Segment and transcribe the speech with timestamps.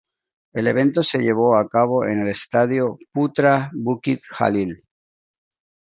[0.53, 4.83] El evento se llevó a cabo en el estadio Putra Bukit Jalil.